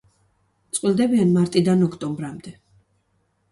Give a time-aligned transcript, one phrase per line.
[0.77, 2.57] წყვილდებიან მარტიდან ოქტომბრამდე.